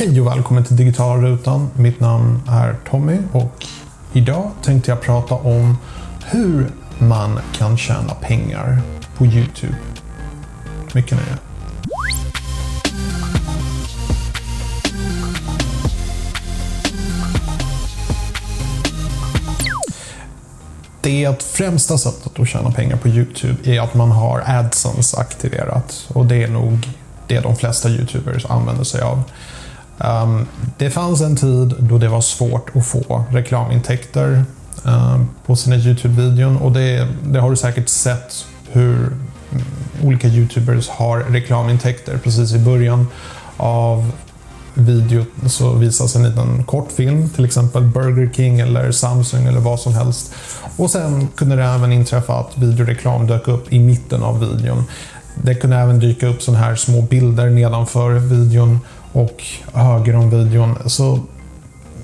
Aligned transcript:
Hej 0.00 0.20
och 0.20 0.26
välkommen 0.26 0.64
till 0.64 0.76
Digitalrutan. 0.76 1.70
Mitt 1.74 2.00
namn 2.00 2.42
är 2.48 2.76
Tommy 2.90 3.18
och 3.32 3.66
idag 4.12 4.50
tänkte 4.62 4.90
jag 4.90 5.00
prata 5.00 5.34
om 5.34 5.76
hur 6.24 6.70
man 6.98 7.40
kan 7.52 7.78
tjäna 7.78 8.14
pengar 8.14 8.82
på 9.16 9.26
Youtube. 9.26 9.74
Mycket 10.94 11.18
nöje. 11.18 11.36
Det 21.00 21.42
främsta 21.42 21.98
sättet 21.98 22.40
att 22.40 22.48
tjäna 22.48 22.70
pengar 22.70 22.96
på 22.96 23.08
Youtube 23.08 23.56
är 23.64 23.80
att 23.80 23.94
man 23.94 24.10
har 24.10 24.42
AdSense 24.46 25.16
aktiverat 25.16 26.08
och 26.08 26.26
det 26.26 26.42
är 26.42 26.48
nog 26.48 26.88
det 27.26 27.40
de 27.40 27.56
flesta 27.56 27.88
Youtubers 27.88 28.46
använder 28.46 28.84
sig 28.84 29.00
av. 29.00 29.22
Um, 30.04 30.46
det 30.78 30.90
fanns 30.90 31.20
en 31.20 31.36
tid 31.36 31.74
då 31.78 31.98
det 31.98 32.08
var 32.08 32.20
svårt 32.20 32.76
att 32.76 32.86
få 32.86 33.24
reklamintäkter 33.30 34.44
um, 34.84 35.28
på 35.46 35.56
sina 35.56 35.76
Youtube-videon 35.76 36.56
och 36.56 36.72
det, 36.72 37.08
det, 37.24 37.40
har 37.40 37.50
du 37.50 37.56
säkert 37.56 37.88
sett 37.88 38.46
hur 38.70 38.96
mm, 38.96 39.64
olika 40.04 40.28
Youtubers 40.28 40.88
har 40.88 41.18
reklamintäkter. 41.18 42.18
Precis 42.18 42.54
i 42.54 42.58
början 42.58 43.06
av 43.56 44.12
videon 44.74 45.26
så 45.46 45.72
visas 45.72 46.16
en 46.16 46.22
liten 46.22 46.64
kortfilm, 46.64 47.28
till 47.28 47.44
exempel 47.44 47.82
Burger 47.82 48.30
King 48.32 48.60
eller 48.60 48.92
Samsung 48.92 49.46
eller 49.46 49.60
vad 49.60 49.80
som 49.80 49.94
helst. 49.94 50.34
Och 50.76 50.90
sen 50.90 51.28
kunde 51.36 51.56
det 51.56 51.64
även 51.64 51.92
inträffa 51.92 52.40
att 52.40 52.58
videoreklam 52.58 53.26
dök 53.26 53.48
upp 53.48 53.72
i 53.72 53.78
mitten 53.78 54.22
av 54.22 54.40
videon. 54.40 54.84
Det 55.34 55.54
kunde 55.54 55.76
även 55.76 55.98
dyka 55.98 56.26
upp 56.26 56.42
sådana 56.42 56.64
här 56.64 56.74
små 56.74 57.02
bilder 57.02 57.50
nedanför 57.50 58.10
videon 58.10 58.78
och 59.12 59.44
höger 59.72 60.16
om 60.16 60.30
videon. 60.30 60.78
Så 60.86 61.20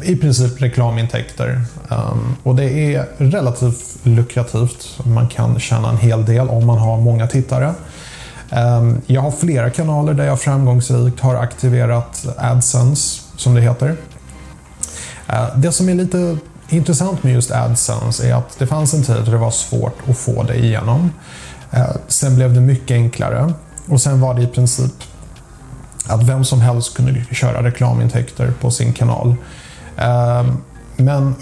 i 0.03 0.17
princip 0.17 0.63
reklamintäkter. 0.63 1.61
Um, 1.89 2.37
och 2.43 2.55
det 2.55 2.95
är 2.95 3.07
relativt 3.19 3.99
lukrativt. 4.03 4.99
Man 5.05 5.29
kan 5.29 5.61
tjäna 5.61 5.89
en 5.89 5.99
hel 5.99 6.25
del 6.25 6.49
om 6.49 6.67
man 6.67 6.79
har 6.79 7.01
många 7.01 7.27
tittare. 7.27 7.75
Um, 8.51 9.01
jag 9.07 9.21
har 9.21 9.31
flera 9.31 9.71
kanaler 9.71 10.15
där 10.15 10.25
jag 10.25 10.41
framgångsrikt 10.41 11.21
har 11.21 11.35
aktiverat 11.35 12.27
AdSense, 12.37 13.23
som 13.37 13.55
det 13.55 13.61
heter. 13.61 13.97
Uh, 15.31 15.57
det 15.57 15.73
som 15.73 15.89
är 15.89 15.95
lite 15.95 16.39
intressant 16.69 17.23
med 17.23 17.33
just 17.33 17.51
AdSense 17.51 18.29
är 18.29 18.35
att 18.35 18.59
det 18.59 18.67
fanns 18.67 18.95
en 18.95 19.03
tid 19.03 19.23
då 19.25 19.31
det 19.31 19.37
var 19.37 19.51
svårt 19.51 19.99
att 20.09 20.19
få 20.19 20.43
det 20.43 20.57
igenom. 20.57 21.11
Uh, 21.75 21.97
sen 22.09 22.37
blev 22.37 22.55
det 22.55 22.61
mycket 22.61 22.95
enklare 22.95 23.53
och 23.87 24.01
sen 24.01 24.21
var 24.21 24.35
det 24.35 24.43
i 24.43 24.47
princip 24.47 24.95
att 26.07 26.23
vem 26.23 26.45
som 26.45 26.61
helst 26.61 26.97
kunde 26.97 27.25
köra 27.35 27.63
reklamintäkter 27.63 28.53
på 28.61 28.71
sin 28.71 28.93
kanal. 28.93 29.35
Ehm, 29.97 30.57
men 30.97 31.35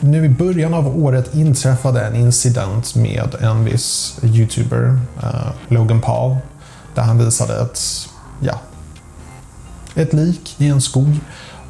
nu 0.00 0.24
i 0.24 0.28
början 0.28 0.74
av 0.74 1.04
året 1.04 1.34
inträffade 1.34 2.06
en 2.06 2.16
incident 2.16 2.94
med 2.94 3.34
en 3.40 3.64
viss 3.64 4.18
YouTuber, 4.22 4.98
eh, 5.22 5.50
Logan 5.68 6.00
Paul, 6.00 6.36
där 6.94 7.02
han 7.02 7.18
visade 7.18 7.62
ett, 7.62 7.80
ja, 8.40 8.60
ett 9.94 10.12
lik 10.12 10.54
i 10.58 10.68
en 10.68 10.80
skog. 10.80 11.20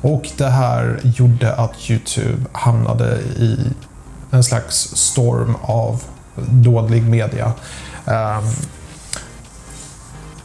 Och 0.01 0.29
det 0.37 0.49
här 0.49 1.01
gjorde 1.03 1.55
att 1.55 1.91
YouTube 1.91 2.45
hamnade 2.53 3.19
i 3.37 3.59
en 4.31 4.45
slags 4.45 4.77
storm 4.97 5.57
av 5.63 6.03
dålig 6.51 7.03
media. 7.03 7.53
Ehm, 8.07 8.45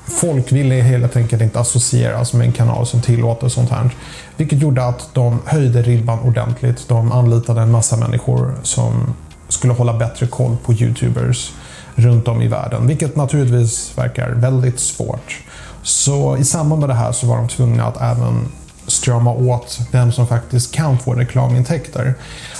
Folk 0.07 0.51
ville 0.51 0.75
helt 0.75 1.15
enkelt 1.15 1.41
inte 1.41 1.59
associeras 1.59 2.33
med 2.33 2.47
en 2.47 2.53
kanal 2.53 2.87
som 2.87 3.01
tillåter 3.01 3.49
sånt 3.49 3.69
här. 3.69 3.89
Vilket 4.37 4.61
gjorde 4.61 4.85
att 4.85 5.09
de 5.13 5.39
höjde 5.45 5.81
ribban 5.81 6.19
ordentligt. 6.19 6.87
De 6.87 7.11
anlitade 7.11 7.61
en 7.61 7.71
massa 7.71 7.97
människor 7.97 8.55
som 8.63 9.13
skulle 9.49 9.73
hålla 9.73 9.93
bättre 9.93 10.27
koll 10.27 10.57
på 10.65 10.73
YouTubers 10.73 11.51
runt 11.95 12.27
om 12.27 12.41
i 12.41 12.47
världen. 12.47 12.87
Vilket 12.87 13.15
naturligtvis 13.15 13.97
verkar 13.97 14.29
väldigt 14.29 14.79
svårt. 14.79 15.43
Så 15.83 16.37
i 16.37 16.43
samband 16.43 16.79
med 16.79 16.89
det 16.89 16.95
här 16.95 17.11
så 17.11 17.27
var 17.27 17.37
de 17.37 17.47
tvungna 17.47 17.85
att 17.85 18.01
även 18.01 18.47
strama 18.87 19.31
åt 19.31 19.79
vem 19.91 20.11
som 20.11 20.27
faktiskt 20.27 20.71
kan 20.71 20.99
få 20.99 21.13
reklamintäkter. 21.13 22.13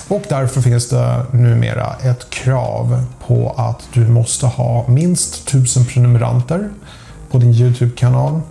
Och 0.08 0.24
därför 0.29 0.62
finns 0.62 0.90
det 0.90 1.25
numera 1.31 1.96
ett 2.02 2.29
krav 2.29 3.06
på 3.28 3.53
att 3.58 3.88
du 3.94 4.08
måste 4.08 4.46
ha 4.46 4.85
minst 4.88 5.47
1000 5.50 5.85
prenumeranter 5.85 6.69
på 7.32 7.38
din 7.38 7.54
YouTube-kanal 7.54 8.42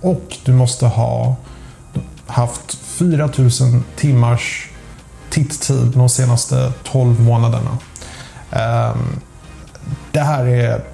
och 0.00 0.36
du 0.44 0.52
måste 0.52 0.86
ha 0.86 1.36
haft 2.26 2.74
4000 2.74 3.84
timmars 3.96 4.68
titttid 5.30 5.92
de 5.94 6.08
senaste 6.08 6.72
12 6.84 7.20
månaderna. 7.20 7.78
Ehm, 8.50 9.20
det 10.12 10.20
här 10.20 10.46
är 10.46 10.84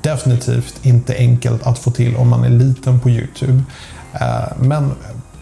definitivt 0.00 0.74
inte 0.82 1.16
enkelt 1.16 1.66
att 1.66 1.78
få 1.78 1.90
till 1.90 2.16
om 2.16 2.28
man 2.28 2.44
är 2.44 2.50
liten 2.50 3.00
på 3.00 3.10
Youtube. 3.10 3.62
Ehm, 4.12 4.68
men 4.68 4.92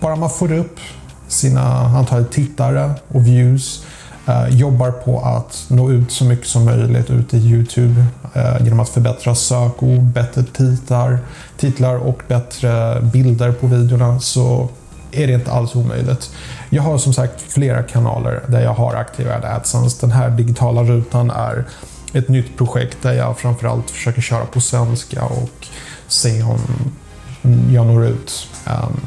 bara 0.01 0.16
man 0.16 0.31
får 0.31 0.53
upp 0.53 0.81
sina 1.28 1.62
antal 1.99 2.25
tittare 2.25 2.95
och 3.09 3.27
views 3.27 3.84
Eh, 4.26 4.48
jobbar 4.48 4.90
på 4.90 5.20
att 5.20 5.64
nå 5.68 5.90
ut 5.90 6.12
så 6.12 6.24
mycket 6.24 6.46
som 6.46 6.64
möjligt 6.64 7.10
ut 7.10 7.34
i 7.34 7.36
Youtube 7.36 8.04
eh, 8.34 8.64
genom 8.64 8.80
att 8.80 8.88
förbättra 8.88 9.34
sökord, 9.34 10.00
bättre 10.00 10.42
titlar, 10.42 11.18
titlar 11.56 11.96
och 11.96 12.22
bättre 12.28 13.00
bilder 13.00 13.52
på 13.52 13.66
videorna 13.66 14.20
så 14.20 14.68
är 15.12 15.26
det 15.26 15.32
inte 15.32 15.52
alls 15.52 15.74
omöjligt. 15.74 16.30
Jag 16.70 16.82
har 16.82 16.98
som 16.98 17.12
sagt 17.12 17.40
flera 17.52 17.82
kanaler 17.82 18.42
där 18.48 18.62
jag 18.62 18.74
har 18.74 18.94
aktiverad 18.94 19.44
AdSense. 19.44 19.96
Den 20.00 20.12
här 20.12 20.30
digitala 20.30 20.82
rutan 20.82 21.30
är 21.30 21.64
ett 22.12 22.28
nytt 22.28 22.58
projekt 22.58 23.02
där 23.02 23.12
jag 23.12 23.38
framförallt 23.38 23.91
försöker 23.91 24.22
köra 24.22 24.44
på 24.44 24.60
svenska 24.60 25.24
och 25.24 25.66
se 26.08 26.42
om 26.42 26.60
jag 27.70 27.86
når 27.86 28.06
ut. 28.06 28.48
Ehm, 28.66 29.00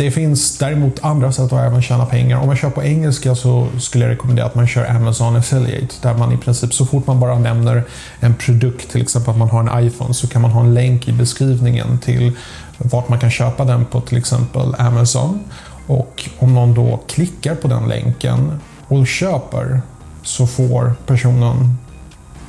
det 0.00 0.10
finns 0.10 0.58
däremot 0.58 1.04
andra 1.04 1.32
sätt 1.32 1.52
att 1.52 1.66
även 1.66 1.82
tjäna 1.82 2.06
pengar. 2.06 2.38
Om 2.38 2.46
man 2.46 2.56
kör 2.56 2.70
på 2.70 2.82
engelska 2.82 3.34
så 3.34 3.68
skulle 3.78 4.04
jag 4.04 4.12
rekommendera 4.12 4.46
att 4.46 4.54
man 4.54 4.66
kör 4.66 4.90
Amazon 4.90 5.36
Affiliate 5.36 5.94
där 6.02 6.14
man 6.14 6.32
i 6.32 6.36
princip 6.36 6.74
så 6.74 6.86
fort 6.86 7.06
man 7.06 7.20
bara 7.20 7.38
nämner 7.38 7.84
en 8.20 8.34
produkt, 8.34 8.90
till 8.90 9.02
exempel 9.02 9.30
att 9.30 9.38
man 9.38 9.48
har 9.48 9.60
en 9.60 9.86
iPhone, 9.86 10.14
så 10.14 10.28
kan 10.28 10.42
man 10.42 10.50
ha 10.50 10.60
en 10.60 10.74
länk 10.74 11.08
i 11.08 11.12
beskrivningen 11.12 11.98
till 11.98 12.32
vart 12.78 13.08
man 13.08 13.18
kan 13.18 13.30
köpa 13.30 13.64
den 13.64 13.84
på 13.84 14.00
till 14.00 14.18
exempel 14.18 14.74
Amazon. 14.78 15.44
Och 15.86 16.28
om 16.38 16.54
någon 16.54 16.74
då 16.74 17.00
klickar 17.08 17.54
på 17.54 17.68
den 17.68 17.88
länken 17.88 18.60
och 18.88 19.06
köper 19.06 19.82
så 20.22 20.46
får 20.46 20.94
personen 21.06 21.78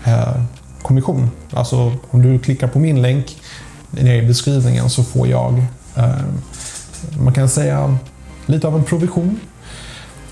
eh, 0.06 0.42
kommission. 0.82 1.32
Alltså 1.54 1.94
om 2.10 2.22
du 2.22 2.40
klickar 2.40 2.68
på 2.68 2.80
min 2.80 3.02
länk 3.02 3.38
nere 3.90 4.16
i 4.16 4.22
beskrivningen 4.22 4.90
så 4.90 5.04
får 5.04 5.28
jag 5.28 5.66
eh, 5.96 6.22
man 7.20 7.34
kan 7.34 7.50
säga 7.50 7.98
lite 8.46 8.68
av 8.68 8.76
en 8.76 8.84
provision. 8.84 9.40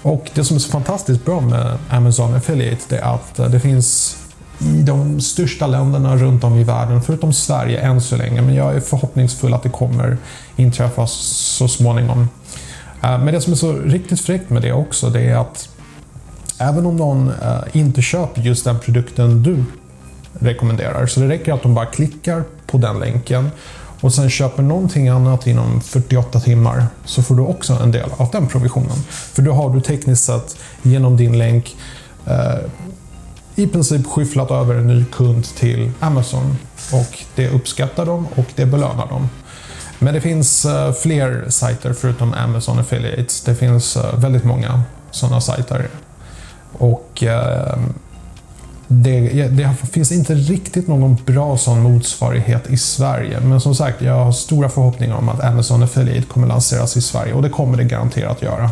Och 0.01 0.29
det 0.33 0.43
som 0.43 0.55
är 0.55 0.59
så 0.59 0.71
fantastiskt 0.71 1.25
bra 1.25 1.41
med 1.41 1.77
Amazon 1.89 2.35
Affiliate 2.35 2.97
är 2.97 3.01
att 3.01 3.39
eh, 3.39 3.49
det 3.49 3.59
finns 3.59 4.17
i 4.59 4.81
de 4.81 5.21
största 5.21 5.67
länderna 5.67 6.15
runt 6.15 6.43
om 6.43 6.55
i 6.55 6.63
världen, 6.63 7.01
förutom 7.01 7.33
Sverige 7.33 7.79
än 7.79 8.01
så 8.01 8.17
länge, 8.17 8.41
men 8.41 8.55
jag 8.55 8.75
är 8.75 8.79
förhoppningsfull 8.79 9.53
att 9.53 9.63
det 9.63 9.69
kommer 9.69 10.17
inträffa 10.55 11.07
så 11.07 11.67
småningom. 11.67 12.29
Eh, 13.03 13.19
men 13.19 13.33
det 13.33 13.41
som 13.41 13.53
är 13.53 13.57
så 13.57 13.73
riktigt 13.73 14.21
fräckt 14.21 14.49
med 14.49 14.61
det 14.61 14.73
också, 14.73 15.09
det 15.09 15.21
är 15.21 15.35
att 15.35 15.69
även 16.57 16.85
om 16.85 16.97
någon 16.97 17.29
eh, 17.29 17.59
inte 17.73 18.01
köper 18.01 18.41
just 18.41 18.65
den 18.65 18.79
produkten 18.79 19.43
du 19.43 19.63
rekommenderar, 20.39 21.07
så 21.07 21.19
det 21.19 21.27
räcker 21.27 21.53
att 21.53 21.63
de 21.63 21.73
bara 21.73 21.85
klickar 21.85 22.43
på 22.65 22.77
den 22.77 22.99
länken 22.99 23.51
och 24.01 24.13
sen 24.13 24.29
köper 24.29 24.63
någonting 24.63 25.07
annat 25.07 25.47
inom 25.47 25.81
48 25.81 26.39
timmar 26.39 26.87
så 27.05 27.23
får 27.23 27.35
du 27.35 27.41
också 27.41 27.73
en 27.73 27.91
del 27.91 28.09
av 28.17 28.29
den 28.31 28.47
provisionen. 28.47 29.03
För 29.09 29.41
då 29.41 29.53
har 29.53 29.69
du 29.69 29.81
tekniskt 29.81 30.23
sett 30.23 30.57
genom 30.81 31.17
din 31.17 31.37
länk 31.37 31.75
eh, 32.25 32.59
i 33.55 33.67
princip 33.67 34.07
skyfflat 34.07 34.51
över 34.51 34.75
en 34.75 34.87
ny 34.87 35.05
kund 35.05 35.43
till 35.43 35.91
Amazon. 35.99 36.57
Och 36.91 37.19
det 37.35 37.49
uppskattar 37.49 38.05
dem 38.05 38.27
och 38.35 38.45
det 38.55 38.65
belönar 38.65 39.07
dem. 39.07 39.29
Men 39.99 40.13
det 40.13 40.21
finns 40.21 40.65
eh, 40.65 40.93
fler 40.93 41.45
sajter 41.49 41.93
förutom 41.93 42.33
Amazon 42.33 42.79
Affiliates. 42.79 43.41
Det 43.41 43.55
finns 43.55 43.97
eh, 43.97 44.19
väldigt 44.19 44.43
många 44.43 44.81
sådana 45.11 45.41
sajter. 45.41 45.87
Och 46.71 47.23
eh, 47.23 47.77
det, 48.91 49.47
det, 49.47 49.75
finns 49.91 50.11
inte 50.11 50.35
riktigt 50.35 50.87
någon 50.87 51.17
bra 51.25 51.57
sån 51.57 51.81
motsvarighet 51.81 52.69
i 52.69 52.77
Sverige. 52.77 53.39
Men 53.39 53.61
som 53.61 53.75
sagt, 53.75 54.01
jag 54.01 54.13
har 54.13 54.31
stora 54.31 54.69
förhoppningar 54.69 55.15
om 55.15 55.29
att 55.29 55.43
Amazon 55.43 55.83
Affiliate 55.83 56.27
kommer 56.27 56.47
lanseras 56.47 56.97
i 56.97 57.01
Sverige 57.01 57.33
och 57.33 57.41
det 57.41 57.49
kommer 57.49 57.77
det 57.77 57.83
garanterat 57.83 58.41
göra. 58.41 58.71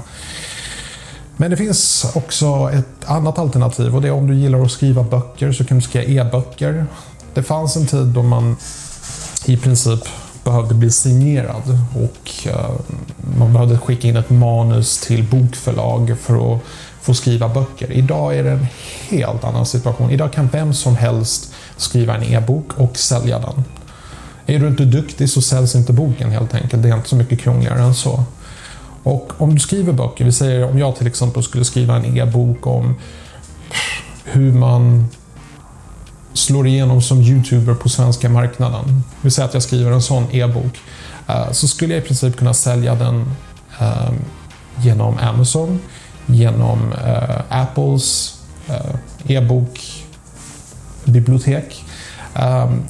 Men 1.38 1.52
det 1.52 1.58
finns 1.58 2.12
också 2.16 2.70
ett 2.74 3.06
annat 3.06 3.40
alternativ 3.40 3.96
och 3.96 4.02
det 4.02 4.08
är 4.08 4.12
om 4.12 4.28
du 4.28 4.36
gillar 4.36 4.62
att 4.62 4.72
skriva 4.72 5.04
böcker 5.04 5.52
så 5.52 5.66
kan 5.66 5.78
du 5.78 5.84
skriva 5.84 6.24
e-böcker. 6.24 6.86
Det 7.34 7.44
fanns 7.44 7.76
en 7.76 7.88
tid 7.88 8.08
då 8.08 8.24
man 8.24 8.58
i 9.46 9.58
princip 9.58 10.00
behövde 10.44 10.74
bli 10.74 10.92
signerad 10.92 11.80
och 11.96 12.48
eh, 12.48 12.72
man 13.38 13.54
behövde 13.54 13.78
skicka 13.78 14.08
in 14.08 14.18
ett 14.18 14.30
manus 14.30 14.98
till 14.98 15.24
bokförlag 15.24 16.16
för 16.22 16.56
att 16.56 16.62
få 17.08 17.14
skriva 17.14 17.50
böcker. 17.50 17.92
Idag 17.92 18.36
är 18.36 18.44
det 18.44 18.52
en 18.52 18.68
helt 19.10 19.44
annan 19.44 19.66
situation. 19.66 20.12
Idag 20.12 20.34
kan 20.34 20.50
vem 20.52 20.74
som 20.74 20.96
helst 20.96 21.54
skriva 21.78 22.16
en 22.16 22.24
e-bok 22.24 22.74
och 22.78 22.98
sälja 22.98 23.40
den. 23.40 23.64
Är 24.46 24.60
du 24.60 24.68
inte 24.68 24.86
duktig 24.86 25.30
så 25.30 25.42
säljs 25.42 25.76
inte 25.76 25.94
boken 25.94 26.32
helt 26.32 26.54
enkelt. 26.54 26.84
Det 26.84 26.90
är 26.90 26.96
inte 26.96 27.10
så 27.10 27.16
mycket 27.16 27.40
krångligare 27.40 27.82
än 27.82 27.96
så. 27.96 28.24
Och 29.04 29.32
om 29.38 29.54
du 29.54 29.60
skriver 29.60 29.94
böcker, 29.94 30.26
vi 30.26 30.32
säger 30.32 30.70
om 30.70 30.80
jag 30.80 30.96
till 30.96 31.08
exempel 31.08 31.44
skulle 31.44 31.66
skriva 31.66 31.96
en 31.96 32.18
e-bok 32.18 32.68
om 32.68 32.96
hur 34.24 34.54
man 34.54 35.08
slår 36.34 36.68
igenom 36.68 37.02
som 37.02 37.22
YouTuber 37.22 37.74
på 37.74 37.90
svenska 37.90 38.30
marknaden. 38.30 39.04
Vi 39.22 39.32
säger 39.32 39.48
att 39.48 39.54
jag 39.54 39.64
skriver 39.64 39.92
en 39.92 40.02
sån 40.02 40.24
e-bok. 40.32 40.80
Eh, 41.28 41.52
så 41.52 41.68
skulle 41.68 41.94
jag 41.94 42.04
i 42.04 42.08
princip 42.08 42.38
kunna 42.38 42.54
sälja 42.54 42.96
den 42.96 43.26
ehm, 43.80 44.16
genom 44.82 45.18
Amazon, 45.18 45.80
genom 46.28 46.94
eh, 46.94 47.42
Apples 47.50 48.36
eh, 48.68 48.96
e-bokbibliotek. 49.28 51.86
Ehm, 52.34 52.84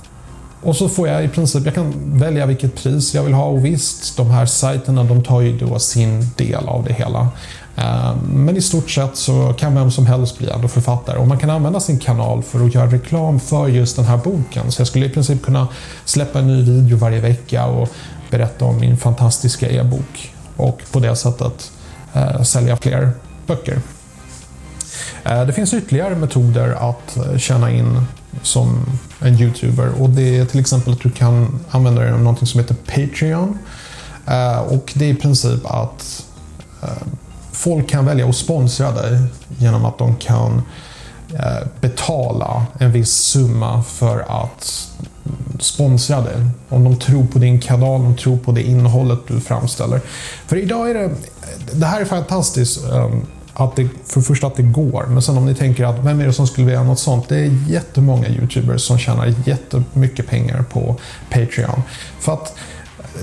och 0.62 0.76
så 0.76 0.90
får 0.90 1.08
jag 1.08 1.24
i 1.24 1.28
princip, 1.28 1.66
jag 1.66 1.76
kan 1.76 2.20
välja 2.20 2.46
vilket 2.46 2.76
pris 2.76 3.16
jag 3.16 3.24
vill 3.24 3.34
ha 3.34 3.46
och 3.46 3.66
visst, 3.66 4.18
de 4.18 4.30
här 4.30 4.46
sajterna 4.46 5.04
de 5.04 5.24
tar 5.24 5.42
ju 5.42 5.58
då 5.58 5.80
sin 5.80 6.30
del 6.38 6.68
av 6.68 6.84
det 6.84 6.94
hela. 6.94 7.28
Eh, 7.76 8.16
men 8.34 8.58
i 8.58 8.62
stort 8.62 8.90
sett 8.90 9.16
så 9.16 9.54
kan 9.54 9.76
vem 9.76 9.92
som 9.92 10.06
helst 10.06 10.38
bli 10.38 10.50
ändå 10.50 10.68
författare 10.68 11.18
och 11.18 11.28
man 11.28 11.38
kan 11.38 11.50
använda 11.50 11.80
sin 11.80 12.00
kanal 12.00 12.44
för 12.44 12.66
att 12.66 12.76
göra 12.76 12.92
reklam 12.92 13.40
för 13.40 13.68
just 13.68 13.96
den 13.96 14.06
här 14.06 14.18
boken. 14.18 14.72
Så 14.72 14.82
jag 14.82 14.88
skulle 14.88 15.06
i 15.06 15.10
princip 15.10 15.44
kunna 15.44 15.68
släppa 16.06 16.40
en 16.40 16.48
ny 16.48 16.62
video 16.62 16.98
varje 16.98 17.20
vecka 17.20 17.66
och 17.66 17.90
berätta 18.30 18.66
om 18.66 18.80
min 18.80 18.98
fantastiska 18.98 19.70
e-bok 19.70 20.34
och 20.56 20.82
på 20.92 21.00
det 21.00 21.16
sättet 21.16 21.72
eh, 22.14 22.42
sälja 22.42 22.78
fler 22.78 23.12
böcker. 23.48 23.82
Eh, 25.24 25.46
det 25.46 25.54
finns 25.54 25.74
ytterligare 25.74 26.16
metoder 26.16 26.90
att 26.90 27.18
eh, 27.18 27.38
tjäna 27.38 27.72
in 27.72 28.02
som 28.42 28.86
en 29.20 29.42
YouTuber 29.42 30.02
och 30.02 30.10
det 30.10 30.38
är 30.38 30.46
till 30.46 30.60
exempel 30.60 30.94
att 30.94 31.00
du 31.00 31.12
kan 31.12 31.60
använda 31.70 32.02
dig 32.02 32.12
av 32.12 32.22
något 32.22 32.50
som 32.50 32.60
heter 32.60 32.76
Patreon. 32.76 33.58
Eh, 34.28 34.60
och 34.60 34.94
det 34.96 35.06
är 35.06 35.10
i 35.10 35.16
princip 35.16 35.66
att 35.66 36.24
folk 37.52 37.90
kan 37.90 38.06
välja 38.06 38.30
att 38.30 38.36
sponsra 38.36 38.92
dig 38.92 39.20
genom 39.58 39.86
att 39.86 39.98
de 39.98 40.16
kan 40.16 40.62
betala 41.82 42.66
en 42.80 42.92
viss 42.92 43.12
summa 43.12 43.84
för 43.84 44.44
att 44.44 44.90
sponsra 45.60 46.22
dig. 46.22 46.36
Om 46.70 46.84
de 46.84 47.00
tror 47.00 47.26
på 47.26 47.40
din 47.40 47.60
kanal, 47.60 48.04
de 48.04 48.18
tror 48.18 48.38
på 48.38 48.52
det 48.52 48.62
innehållet 48.62 49.20
du 49.28 49.40
framställer. 49.40 50.02
För 50.48 50.56
idag 50.56 50.90
är 50.90 50.94
det, 50.94 51.10
det 51.74 51.86
här 51.86 52.02
är 52.02 52.06
fantastiskt. 52.06 52.84
Ehm, 52.84 53.22
att 53.60 53.76
det, 53.76 53.90
för 54.06 54.20
det 54.20 54.26
första 54.26 54.48
att 54.48 54.56
det 54.56 54.64
går, 54.64 55.06
men 55.10 55.22
sen 55.22 55.38
om 55.38 55.46
ni 55.46 55.56
tänker 55.56 55.86
att 55.86 56.00
vem 56.00 56.20
är 56.20 56.26
det 56.26 56.34
som 56.34 56.48
skulle 56.48 56.66
vilja 56.66 56.80
göra 56.80 56.88
något 56.88 57.00
sånt? 57.00 57.30
Det 57.30 57.38
är 57.38 57.58
jättemånga 57.68 58.28
YouTubers 58.28 58.82
som 58.82 58.98
tjänar 58.98 59.34
jättemycket 59.46 60.28
pengar 60.28 60.64
på 60.64 60.96
Patreon. 61.30 61.82
För 62.20 62.34
att 62.34 62.56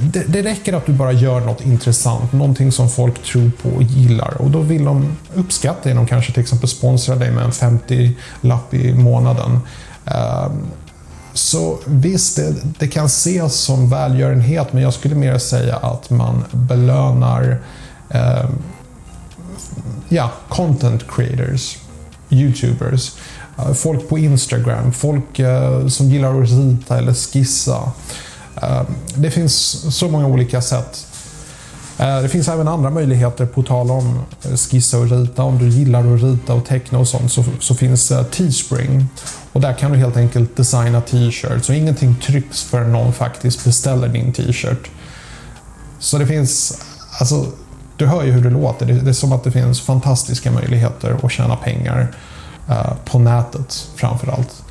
det, 0.00 0.25
det 0.28 0.42
räcker 0.42 0.72
att 0.72 0.86
du 0.86 0.92
bara 0.92 1.12
gör 1.12 1.40
något 1.40 1.66
intressant, 1.66 2.32
någonting 2.32 2.72
som 2.72 2.90
folk 2.90 3.22
tror 3.22 3.50
på 3.62 3.69
och 3.69 3.82
gillar 3.82 4.42
och 4.42 4.50
då 4.50 4.60
vill 4.60 4.84
de 4.84 5.16
uppskatta 5.34 5.88
det. 5.88 5.94
De 5.94 6.06
kanske 6.06 6.32
till 6.32 6.42
exempel 6.42 6.69
sponsrar 6.69 7.16
dig 7.16 7.31
med 7.31 7.44
en 7.44 7.50
50-lapp 7.50 8.75
i 8.75 8.94
månaden. 8.94 9.60
Um, 10.04 10.66
så 11.32 11.78
visst, 11.86 12.36
det, 12.36 12.54
det, 12.78 12.88
kan 12.88 13.06
ses 13.06 13.54
som 13.54 13.90
välgörenhet 13.90 14.72
men 14.72 14.82
jag 14.82 14.94
skulle 14.94 15.14
mer 15.14 15.38
säga 15.38 15.76
att 15.76 16.10
man 16.10 16.44
belönar 16.50 17.62
um, 18.08 18.62
ja, 20.14 20.31
content 20.49 21.05
creators, 21.08 21.78
YouTubers, 22.31 23.12
eh, 23.58 23.72
folk 23.72 24.08
på 24.08 24.19
Instagram, 24.19 24.93
folk 24.93 25.38
eh, 25.38 25.87
som 25.88 26.11
gillar 26.11 26.43
att 26.43 26.49
rita 26.49 26.99
eller 26.99 27.14
skissa. 27.14 27.93
Eh, 28.62 28.82
det 29.14 29.31
finns 29.31 29.55
så 29.96 30.08
många 30.08 30.26
olika 30.26 30.61
sätt. 30.61 31.06
Det 31.96 32.28
finns 32.28 32.49
även 32.49 32.69
andra 32.69 32.90
möjligheter 32.90 33.46
på 33.46 33.62
tal 33.62 33.90
om 33.90 34.20
skissa 34.70 34.99
och 34.99 35.11
rita. 35.11 35.43
Om 35.43 35.58
du 35.58 35.69
gillar 35.69 36.14
att 36.14 36.22
rita 36.22 36.55
och 36.55 36.67
teckna 36.67 36.99
och 36.99 37.08
sånt 37.08 37.32
så, 37.32 37.44
så 37.60 37.75
finns 37.75 38.12
Teespring. 38.31 39.06
Och 39.52 39.60
där 39.60 39.72
kan 39.72 39.93
du 39.93 39.99
helt 39.99 40.17
enkelt 40.17 40.56
designa 40.56 41.00
t-shirts 41.00 41.69
och 41.69 41.75
ingenting 41.75 42.17
trycks 42.22 42.62
förrän 42.62 42.93
någon 42.93 43.12
faktiskt 43.12 43.64
beställer 43.64 44.08
din 44.08 44.32
t-shirt. 44.32 44.90
Så 45.99 46.19
det 46.19 46.26
finns, 46.26 46.82
alltså, 47.20 47.46
du 47.96 48.06
hör 48.06 48.25
ju 48.25 48.31
hur 48.31 48.44
det 48.44 48.50
låter. 48.50 48.87
Det 48.87 49.11
är 49.11 49.12
som 49.12 49.32
att 49.32 49.44
det 49.44 49.50
finns 49.50 49.81
fantastiska 49.81 50.50
möjligheter 50.50 51.17
att 51.23 51.32
tjäna 51.32 51.56
pengar 51.56 52.08
eh, 52.69 52.93
på 53.05 53.19
nätet 53.19 53.88
framförallt. 53.96 54.64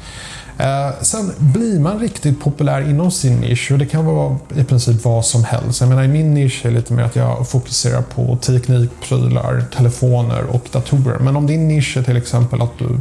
Eh, 0.57 0.89
sen 1.01 1.31
blir 1.37 1.79
man 1.79 1.99
riktigt 1.99 2.41
populär 2.41 2.89
inom 2.89 3.11
sin 3.11 3.35
nisch 3.35 3.71
och 3.71 3.77
det 3.77 3.85
kan 3.85 4.05
vara 4.05 4.37
i 4.55 4.63
princip 4.63 5.05
vad 5.05 5.25
som 5.25 5.43
helst. 5.43 5.81
Jag 5.81 5.89
menar, 5.89 6.03
i 6.03 6.07
min 6.07 6.33
nisch 6.33 6.65
är 6.65 6.69
det 6.69 6.75
lite 6.75 6.93
mer 6.93 7.03
att 7.03 7.15
jag 7.15 7.49
fokuserar 7.49 8.01
på 8.01 8.37
teknik, 8.41 8.91
prylar, 9.07 9.63
telefoner 9.77 10.43
och 10.43 10.67
datorer. 10.71 11.19
Men 11.19 11.35
om 11.35 11.47
din 11.47 11.67
nisch 11.67 11.97
är 11.97 12.03
till 12.03 12.17
exempel 12.17 12.61
att 12.61 12.79
du 12.79 12.99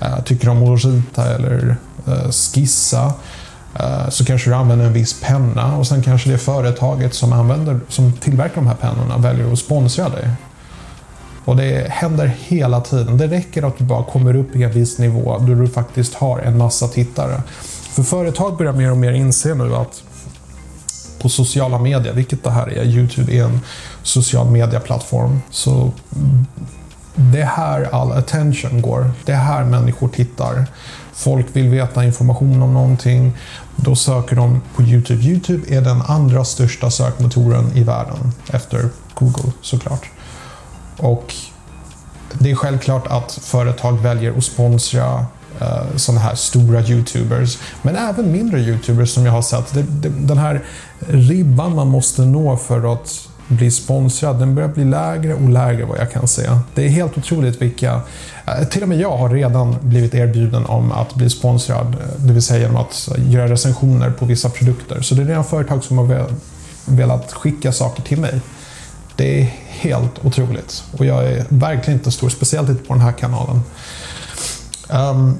eh, 0.00 0.22
tycker 0.24 0.48
om 0.48 0.74
att 0.74 0.84
rita 0.84 1.34
eller 1.34 1.76
eh, 2.06 2.30
skissa 2.30 3.12
Eh, 3.78 4.08
så 4.08 4.24
kanske 4.24 4.50
du 4.50 4.54
använder 4.54 4.86
en 4.86 4.92
viss 4.92 5.20
penna 5.20 5.76
och 5.76 5.86
sen 5.86 6.02
kanske 6.02 6.30
det 6.30 6.38
företaget 6.38 7.14
som, 7.14 7.32
använder, 7.32 7.80
som 7.88 8.12
tillverkar 8.12 8.54
de 8.54 8.66
här 8.66 8.74
pennorna 8.74 9.18
väljer 9.18 9.52
att 9.52 9.58
sponsra 9.58 10.08
dig. 10.08 10.28
Och 11.44 11.56
det 11.56 11.90
händer 11.90 12.26
hela 12.38 12.80
tiden. 12.80 13.16
Det 13.16 13.26
räcker 13.26 13.62
att 13.62 13.78
du 13.78 13.84
bara 13.84 14.04
kommer 14.04 14.36
upp 14.36 14.56
i 14.56 14.62
en 14.62 14.72
viss 14.72 14.98
nivå 14.98 15.38
då 15.38 15.54
du 15.54 15.68
faktiskt 15.68 16.14
har 16.14 16.38
en 16.38 16.58
massa 16.58 16.88
tittare. 16.88 17.42
För 17.90 18.02
företag 18.02 18.56
börjar 18.56 18.72
mer 18.72 18.90
och 18.90 18.96
mer 18.96 19.12
inse 19.12 19.54
nu 19.54 19.74
att 19.76 20.02
på 21.20 21.28
sociala 21.28 21.78
medier, 21.78 22.12
vilket 22.12 22.44
det 22.44 22.50
här 22.50 22.66
är, 22.66 22.84
Youtube 22.84 23.32
är 23.32 23.44
en 23.44 23.60
social 24.02 24.50
media-plattform, 24.50 25.40
så 25.50 25.92
det 27.14 27.40
är 27.40 27.46
här 27.46 27.88
all 27.92 28.12
attention 28.12 28.82
går. 28.82 29.10
Det 29.24 29.32
är 29.32 29.36
här 29.36 29.64
människor 29.64 30.08
tittar. 30.08 30.66
Folk 31.12 31.46
vill 31.52 31.68
veta 31.68 32.04
information 32.04 32.62
om 32.62 32.74
någonting. 32.74 33.32
Då 33.76 33.96
söker 33.96 34.36
de 34.36 34.60
på 34.76 34.82
Youtube. 34.82 35.22
Youtube 35.22 35.76
är 35.76 35.80
den 35.80 36.02
andra 36.02 36.44
största 36.44 36.90
sökmotoren 36.90 37.72
i 37.74 37.82
världen 37.82 38.32
efter 38.50 38.88
Google 39.14 39.52
såklart. 39.62 40.10
Och 40.96 41.34
det 42.38 42.50
är 42.50 42.54
självklart 42.54 43.06
att 43.06 43.32
företag 43.32 44.00
väljer 44.02 44.38
att 44.38 44.44
sponsra 44.44 45.26
eh, 45.60 45.66
uh, 45.66 45.96
sådana 45.96 46.20
här 46.20 46.34
stora 46.34 46.80
YouTubers. 46.80 47.58
Men 47.82 47.96
även 47.96 48.32
mindre 48.32 48.60
YouTubers 48.60 49.10
som 49.10 49.26
jag 49.26 49.32
har 49.32 49.42
sett. 49.42 49.74
Det, 49.74 49.82
det, 49.82 50.08
den 50.08 50.38
här 50.38 50.64
ribban 50.98 51.74
man 51.74 51.88
måste 51.88 52.22
nå 52.22 52.56
för 52.56 52.92
att 52.92 53.29
bli 53.50 53.70
sponsrad, 53.70 54.38
den 54.38 54.54
börjar 54.54 54.68
bli 54.68 54.84
lägre 54.84 55.34
och 55.34 55.48
lägre 55.48 55.84
vad 55.84 55.98
jag 55.98 56.12
kan 56.12 56.28
säga. 56.28 56.60
Det 56.74 56.84
är 56.84 56.88
helt 56.88 57.18
otroligt 57.18 57.62
vilka... 57.62 58.00
Eh, 58.46 58.68
till 58.68 58.82
och 58.82 58.88
med 58.88 59.00
jag 59.00 59.16
har 59.16 59.28
redan 59.28 59.76
blivit 59.80 60.14
erbjuden 60.14 60.66
om 60.66 60.92
att 60.92 61.14
bli 61.14 61.30
sponsrad, 61.30 61.86
eh, 61.86 62.20
det 62.24 62.32
vill 62.32 62.42
säga 62.42 62.60
genom 62.60 62.76
att 62.76 63.08
eh, 63.16 63.30
göra 63.30 63.48
recensioner 63.48 64.10
på 64.10 64.26
vissa 64.26 64.48
produkter. 64.48 65.00
Så 65.00 65.14
det 65.14 65.22
är 65.22 65.26
redan 65.26 65.44
företag 65.44 65.84
som 65.84 65.98
har 65.98 66.26
velat 66.84 67.32
skicka 67.32 67.72
saker 67.72 68.02
till 68.02 68.20
mig. 68.20 68.40
Det 69.16 69.40
är 69.40 69.44
helt 69.68 70.24
otroligt. 70.24 70.84
Och 70.98 71.06
jag 71.06 71.24
är 71.24 71.44
verkligen 71.48 71.98
inte 71.98 72.10
stor, 72.10 72.28
speciellt 72.28 72.68
inte 72.68 72.84
på 72.84 72.94
den 72.94 73.02
här 73.02 73.12
kanalen. 73.12 73.60
Um, 74.90 75.38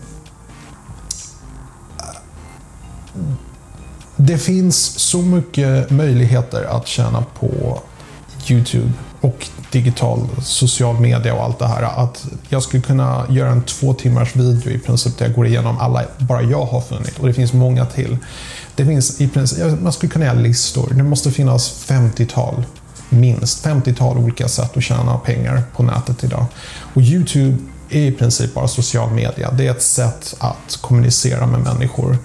det 4.17 4.39
finns 4.39 4.99
så 4.99 5.23
mycket 5.23 5.91
möjligheter 5.91 6.65
att 6.65 6.87
tjäna 6.87 7.25
på 7.41 7.83
Youtube 8.51 8.93
och 9.21 9.49
digital 9.71 10.29
social 10.43 11.01
media 11.01 11.35
och 11.35 11.45
allt 11.45 11.59
det 11.59 11.67
här. 11.67 11.83
Att 11.83 12.27
jag 12.49 12.63
skulle 12.63 12.83
kunna 12.83 13.27
göra 13.29 13.51
en 13.51 13.63
två 13.63 13.95
timmars 13.95 14.37
video 14.37 14.73
i 14.73 14.79
princip 14.79 15.19
där 15.19 15.27
jag 15.27 15.35
går 15.35 15.47
igenom 15.47 15.79
alla 15.79 16.05
bara 16.19 16.43
jag 16.43 16.65
har 16.65 16.81
funnit. 16.81 17.19
Och 17.19 17.27
det 17.27 17.35
finns 17.35 17.53
många 17.53 17.87
till. 17.87 18.17
Det 18.75 18.87
finns 18.87 19.21
i 19.21 19.29
princip, 19.29 19.81
man 19.81 19.93
skulle 19.93 20.13
kunna 20.13 20.25
göra 20.25 20.39
listor. 20.39 20.93
Det 20.95 21.03
måste 21.03 21.31
finnas 21.31 21.87
50-tal 21.89 22.65
minst 23.09 23.67
50-tal 23.67 24.19
olika 24.19 24.49
sätt 24.49 24.77
att 24.77 24.83
tjäna 24.83 25.19
pengar 25.19 25.63
på 25.77 25.83
nätet 25.83 26.25
idag. 26.25 26.47
Och 26.95 27.03
Youtube 27.03 27.57
är 27.91 28.01
i 28.01 28.13
princip 28.13 28.55
bara 28.55 28.69
social 28.69 29.11
media. 29.11 29.51
Det 29.51 29.67
är 29.67 29.71
ett 29.71 29.83
sätt 29.83 30.35
att 30.39 30.79
kommunicera 30.81 31.47
med 31.47 31.61
människor. 31.61 32.19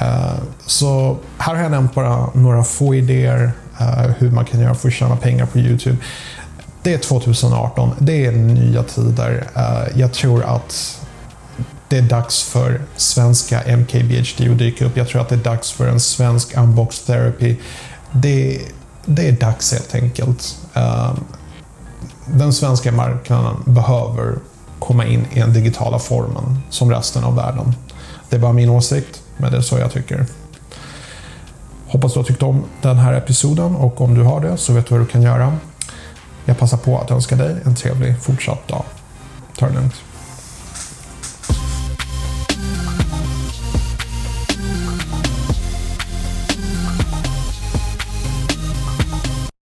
Eh, 0.00 0.34
så 0.66 1.18
här 1.38 1.54
har 1.54 1.62
jag 1.62 1.70
nämnt 1.70 1.94
bara 1.94 2.30
några 2.34 2.64
få 2.64 2.94
idéer 2.94 3.52
Eh, 3.80 4.10
hur 4.18 4.30
man 4.30 4.44
kan 4.44 4.60
göra 4.60 4.74
för 4.74 4.88
att 4.88 4.94
tjäna 4.94 5.16
pengar 5.16 5.46
på 5.46 5.58
Youtube. 5.58 5.96
Det 6.82 6.94
är 6.94 6.98
2018, 6.98 7.90
det 7.98 8.26
är 8.26 8.32
nya 8.32 8.82
tider. 8.82 9.46
Eh, 9.56 9.98
jag 10.00 10.12
tror 10.12 10.44
att 10.44 11.00
det 11.88 11.98
är 11.98 12.02
dags 12.02 12.42
för 12.42 12.80
svenska 12.96 13.62
MKBHD 13.76 14.50
att 14.50 14.58
dyka 14.58 14.84
upp. 14.84 14.96
Jag 14.96 15.08
tror 15.08 15.20
att 15.20 15.28
det 15.28 15.34
är 15.34 15.44
dags 15.44 15.72
för 15.72 15.88
en 15.88 16.00
svensk 16.00 16.56
unbox 16.56 17.00
therapy. 17.00 17.56
Det, 18.12 18.60
det 19.04 19.28
är 19.28 19.32
dags 19.32 19.72
helt 19.72 19.94
enkelt. 19.94 20.56
Eh, 20.74 21.14
den 22.26 22.52
svenska 22.52 22.92
marknaden 22.92 23.56
behöver 23.66 24.38
komma 24.78 25.06
in 25.06 25.26
i 25.32 25.40
den 25.40 25.52
digitala 25.52 25.98
formen 25.98 26.58
som 26.70 26.90
resten 26.90 27.24
av 27.24 27.36
världen. 27.36 27.74
Det 28.28 28.36
är 28.36 28.40
bara 28.40 28.52
min 28.52 28.70
åsikt, 28.70 29.22
men 29.36 29.52
det 29.52 29.58
är 29.58 29.62
så 29.62 29.78
jag 29.78 29.92
tycker. 29.92 30.26
Hoppas 31.98 32.12
du 32.12 32.18
har 32.18 32.24
tyckt 32.24 32.42
om 32.42 32.64
den 32.82 32.98
här 32.98 33.14
episoden 33.14 33.76
och 33.76 34.00
om 34.00 34.14
du 34.14 34.22
har 34.22 34.40
det 34.40 34.56
så 34.56 34.72
vet 34.72 34.86
du 34.86 34.94
vad 34.94 35.06
du 35.06 35.06
kan 35.06 35.22
göra. 35.22 35.56
Jag 36.44 36.58
passar 36.58 36.76
på 36.76 36.98
att 36.98 37.10
önska 37.10 37.36
dig 37.36 37.56
en 37.64 37.74
trevlig 37.74 38.22
fortsatt 38.22 38.68
dag. 38.68 38.82
Ta 39.56 39.66
det 39.66 39.74
lugnt. 39.74 39.94